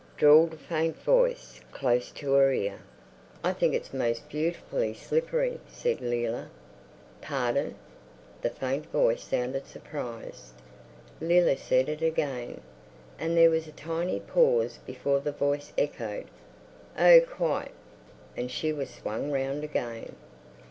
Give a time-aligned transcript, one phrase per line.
[0.17, 2.79] drawled a faint voice close to her ear.
[3.43, 6.47] "I think it's most beautifully slippery," said Leila.
[7.21, 7.75] "Pardon!"
[8.41, 10.53] The faint voice sounded surprised.
[11.19, 12.61] Leila said it again.
[13.19, 16.25] And there was a tiny pause before the voice echoed,
[16.97, 17.73] "Oh, quite!"
[18.35, 20.15] and she was swung round again.